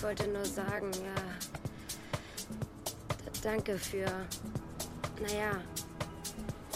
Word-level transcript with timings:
Ich 0.00 0.04
wollte 0.04 0.28
nur 0.28 0.46
sagen, 0.46 0.90
ja. 0.94 1.14
Danke 3.42 3.78
für. 3.78 4.06
Naja. 5.20 5.60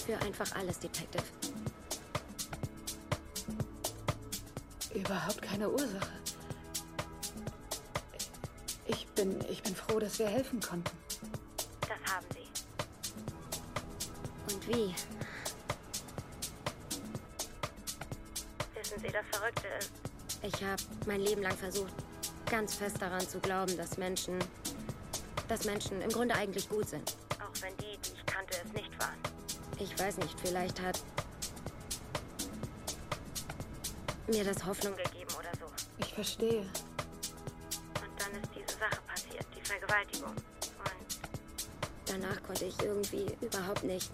Für 0.04 0.18
einfach 0.18 0.54
alles, 0.54 0.78
Detective. 0.78 1.24
Überhaupt 4.92 5.40
keine 5.40 5.70
Ursache. 5.70 6.12
Ich 8.88 9.06
bin, 9.14 9.42
ich 9.48 9.62
bin 9.62 9.74
froh, 9.74 9.98
dass 9.98 10.18
wir 10.18 10.26
helfen 10.26 10.60
konnten. 10.60 10.94
Das 11.80 12.12
haben 12.12 12.26
Sie. 12.34 12.46
Und 14.54 14.68
wie? 14.68 14.94
Wissen 18.74 19.00
Sie, 19.00 19.08
das 19.08 19.24
Verrückte 19.32 19.68
ist. 19.78 19.92
Ich 20.42 20.62
habe 20.62 20.82
mein 21.06 21.22
Leben 21.22 21.40
lang 21.40 21.56
versucht, 21.56 22.03
ganz 22.54 22.76
fest 22.76 23.02
daran 23.02 23.20
zu 23.20 23.40
glauben, 23.40 23.76
dass 23.76 23.98
Menschen. 23.98 24.38
dass 25.48 25.64
Menschen 25.64 26.00
im 26.00 26.08
Grunde 26.08 26.36
eigentlich 26.36 26.68
gut 26.68 26.88
sind. 26.88 27.16
Auch 27.40 27.62
wenn 27.62 27.76
die, 27.78 27.98
die 27.98 28.12
ich 28.14 28.26
kannte, 28.26 28.56
es 28.64 28.72
nicht 28.72 28.96
waren. 29.00 29.18
Ich 29.80 29.98
weiß 29.98 30.18
nicht, 30.18 30.38
vielleicht 30.38 30.80
hat. 30.80 31.00
mir 34.28 34.44
das 34.44 34.64
Hoffnung 34.64 34.94
gegeben 34.96 35.34
oder 35.36 35.50
so. 35.58 35.66
Ich 35.98 36.14
verstehe. 36.14 36.60
Und 36.60 38.12
dann 38.18 38.30
ist 38.40 38.50
diese 38.54 38.78
Sache 38.78 39.00
passiert, 39.08 39.46
die 39.54 39.60
Vergewaltigung. 39.60 40.30
Und 40.30 42.06
danach 42.06 42.40
konnte 42.44 42.66
ich 42.66 42.80
irgendwie 42.80 43.26
überhaupt 43.40 43.82
nicht 43.82 44.12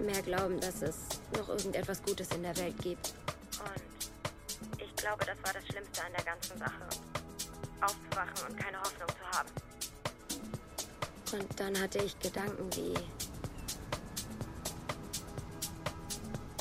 mehr 0.00 0.20
glauben, 0.22 0.60
dass 0.60 0.82
es 0.82 0.96
noch 1.38 1.48
irgendetwas 1.48 2.02
Gutes 2.02 2.28
in 2.32 2.42
der 2.42 2.56
Welt 2.56 2.76
gibt. 2.82 3.11
Und 11.32 11.46
dann 11.58 11.78
hatte 11.80 11.98
ich 11.98 12.18
Gedanken 12.18 12.68
wie, 12.76 12.94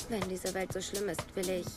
wenn 0.10 0.30
diese 0.30 0.54
Welt 0.54 0.72
so 0.72 0.82
schlimm 0.82 1.10
ist, 1.10 1.24
will 1.36 1.50
ich, 1.50 1.68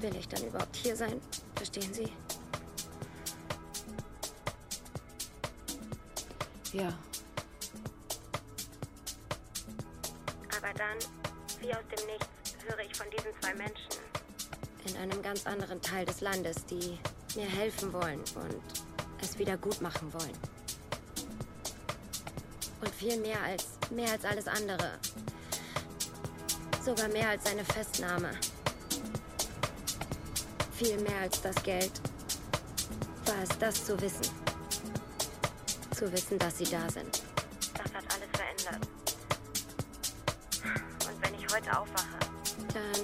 will 0.00 0.16
ich 0.16 0.28
dann 0.28 0.44
überhaupt 0.44 0.74
hier 0.76 0.96
sein? 0.96 1.20
Verstehen 1.54 1.94
Sie? 1.94 2.12
Ja, 6.72 6.92
Aber 10.62 10.72
dann, 10.74 10.98
wie 11.60 11.74
aus 11.74 11.82
dem 11.90 12.06
Nichts, 12.06 12.28
höre 12.66 12.78
ich 12.80 12.96
von 12.96 13.06
diesen 13.10 13.32
zwei 13.40 13.54
Menschen 13.54 13.88
in 14.86 14.96
einem 14.96 15.22
ganz 15.22 15.46
anderen 15.46 15.80
Teil 15.82 16.06
des 16.06 16.20
Landes, 16.20 16.64
die 16.66 16.98
mir 17.34 17.46
helfen 17.46 17.92
wollen 17.92 18.20
und 18.20 18.62
es 19.20 19.38
wieder 19.38 19.56
gut 19.56 19.80
machen 19.80 20.12
wollen. 20.12 20.51
Und 22.82 22.92
viel 22.92 23.16
mehr 23.20 23.40
als 23.40 23.68
mehr 23.90 24.10
als 24.10 24.24
alles 24.24 24.48
andere. 24.48 24.98
Sogar 26.84 27.08
mehr 27.08 27.28
als 27.28 27.46
eine 27.46 27.64
Festnahme. 27.64 28.32
Viel 30.74 30.98
mehr 30.98 31.20
als 31.22 31.40
das 31.40 31.54
Geld 31.62 31.92
war 33.24 33.40
es 33.40 33.56
das 33.60 33.84
zu 33.84 34.00
wissen. 34.00 34.34
Zu 35.96 36.12
wissen, 36.12 36.38
dass 36.40 36.58
sie 36.58 36.64
da 36.64 36.90
sind. 36.90 37.22
Das 37.74 37.94
hat 37.94 38.04
alles 38.12 38.28
verändert. 38.32 38.88
Und 41.06 41.22
wenn 41.22 41.34
ich 41.34 41.54
heute 41.54 41.78
aufwache, 41.78 42.18
dann 42.74 43.02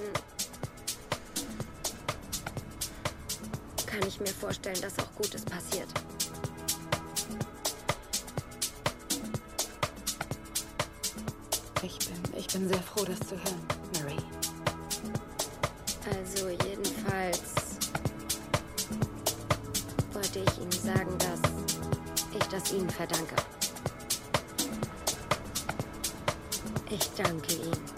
kann 3.85 4.05
ich 4.05 4.19
mir 4.19 4.27
vorstellen, 4.27 4.81
dass 4.81 4.99
auch 4.99 5.15
Gutes 5.15 5.45
passiert. 5.45 5.87
Bin, 12.59 12.67
sehr 12.67 12.81
froh, 12.81 13.05
das 13.05 13.19
zu 13.27 13.35
hören, 13.35 13.61
Mary. 13.93 14.17
Also 16.11 16.49
jedenfalls 16.49 17.79
wollte 20.13 20.39
ich 20.39 20.57
Ihnen 20.57 20.71
sagen, 20.71 21.17
dass 21.19 21.39
ich 22.33 22.47
das 22.47 22.71
Ihnen 22.71 22.89
verdanke. 22.89 23.35
Ich 26.89 27.09
danke 27.15 27.53
Ihnen. 27.53 27.88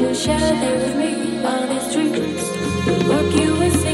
you 0.00 0.14
share 0.14 0.38
them 0.38 0.78
with 0.78 0.96
me 0.96 1.38
on 1.42 1.68
the 1.68 1.80
streets? 1.80 2.50
Work 3.08 3.34
you 3.34 3.54
with 3.58 3.85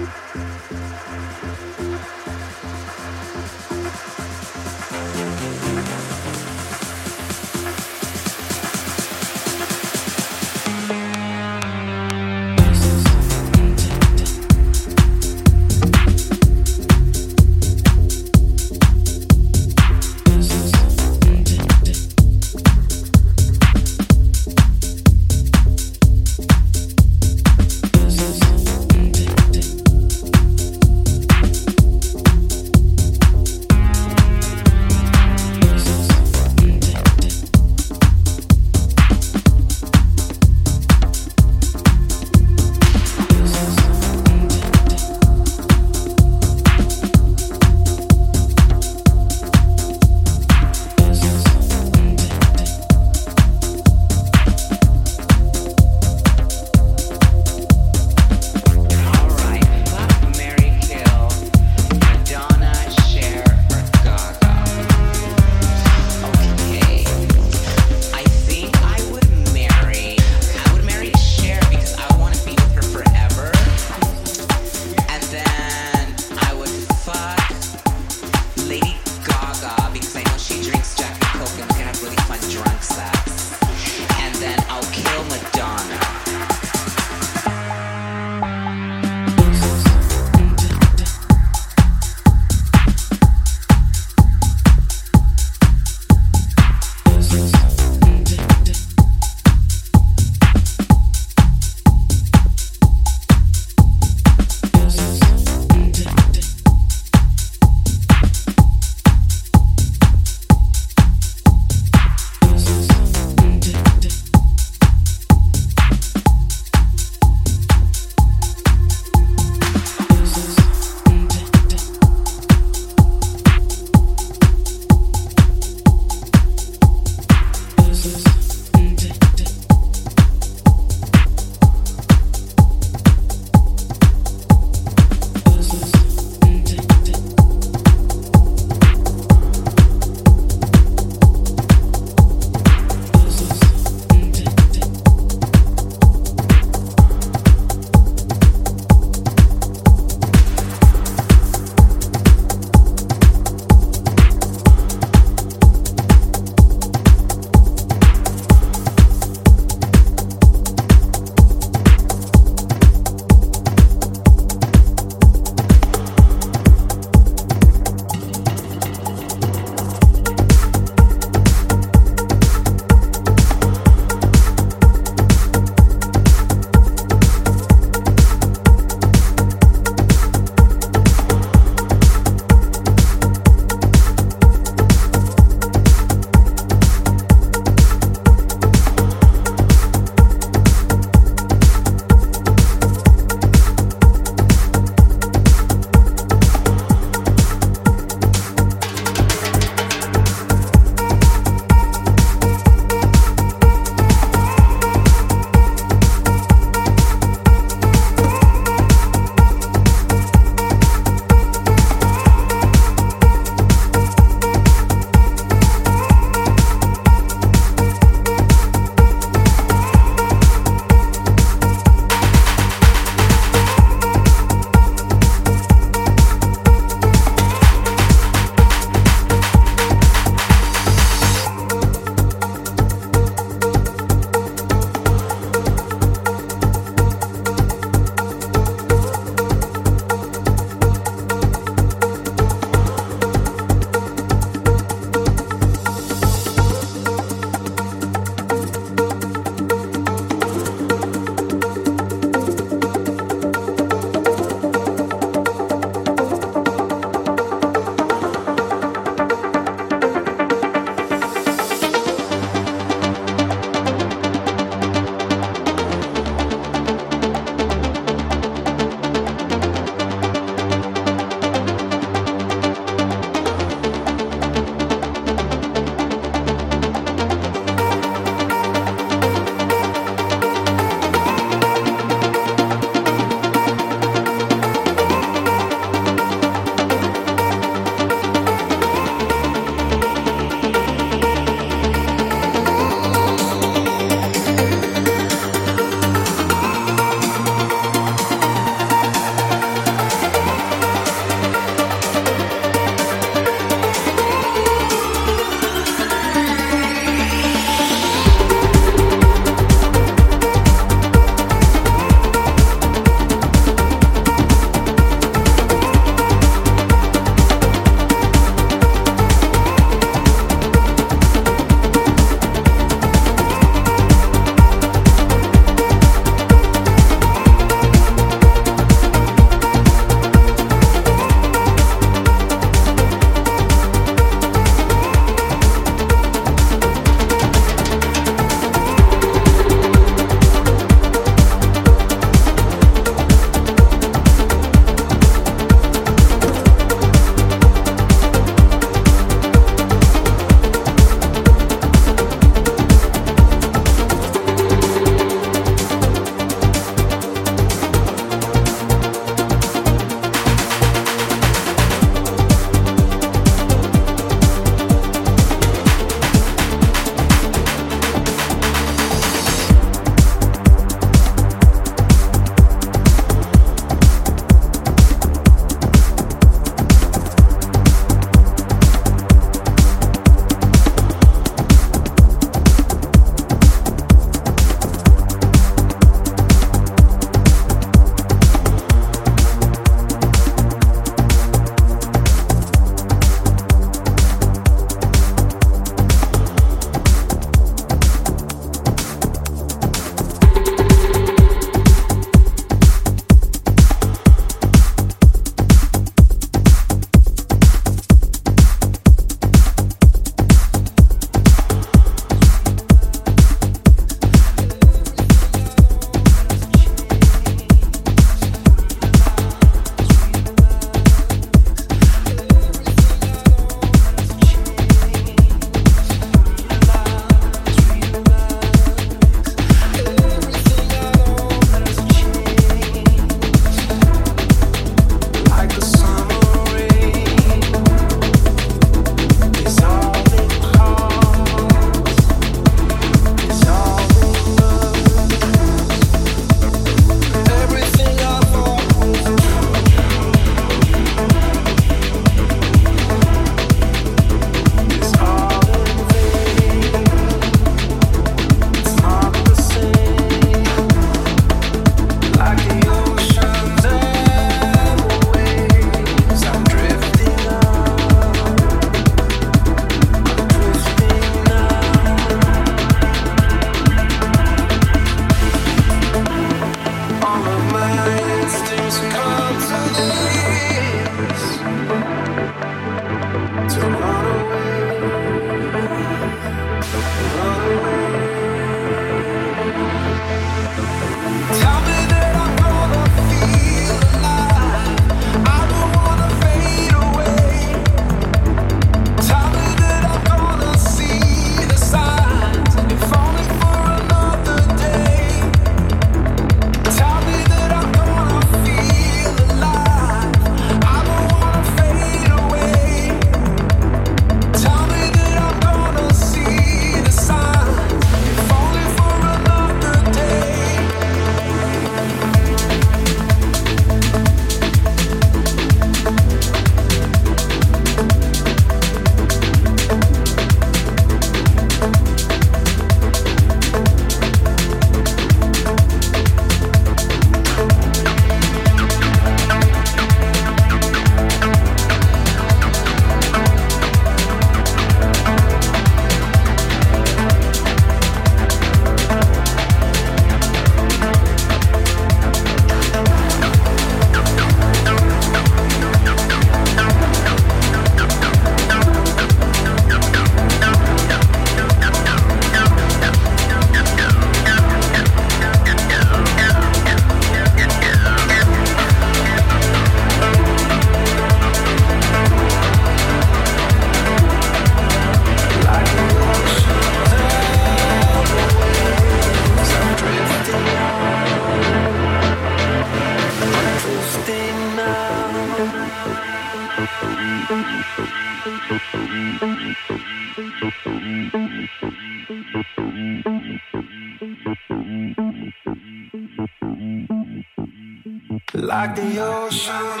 like 598.81 598.95
the 598.95 599.19
oceans 599.19 600.00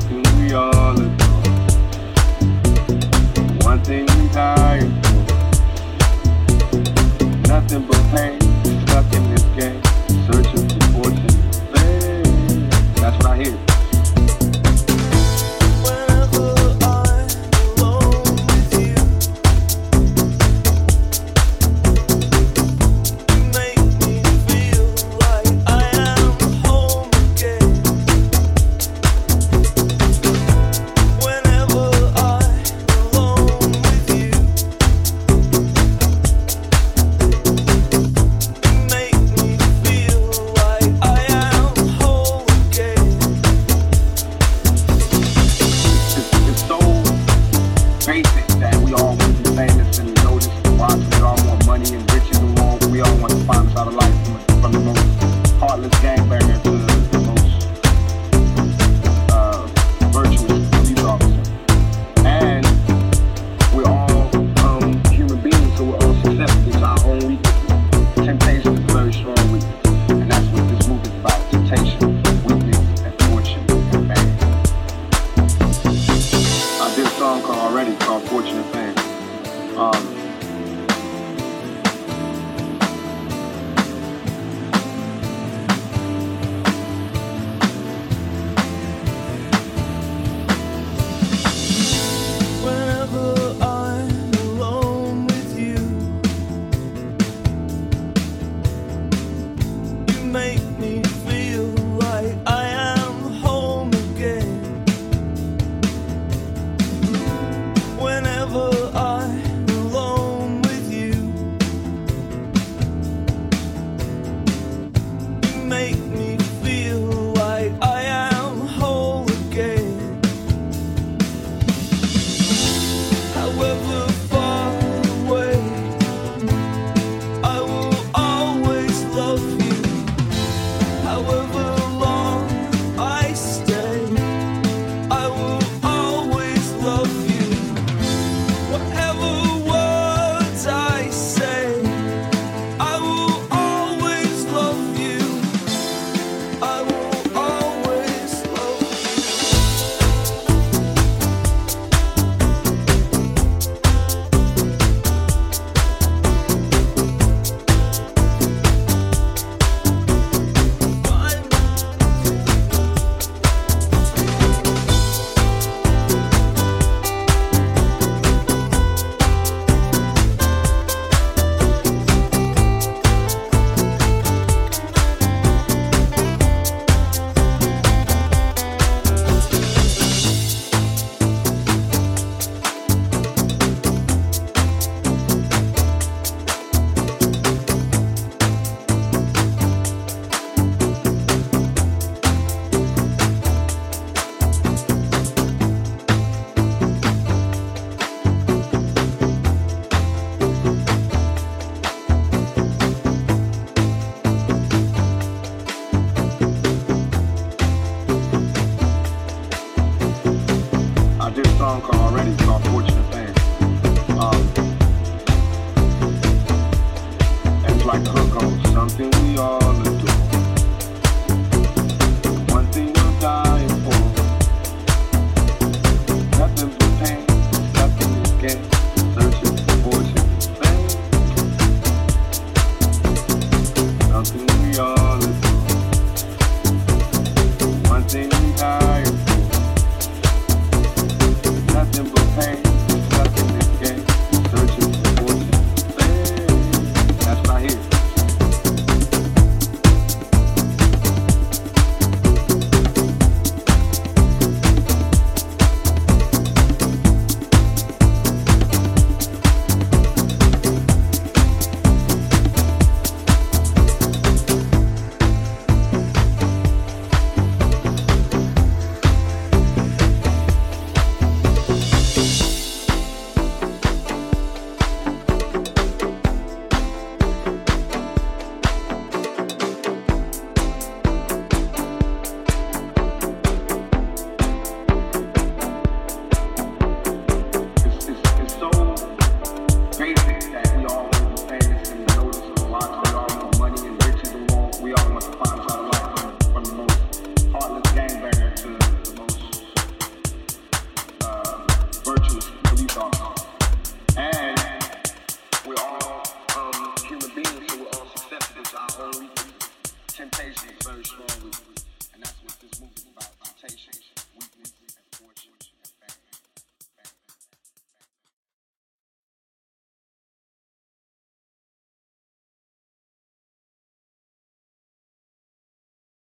help 0.00 0.10
you? 0.10 0.23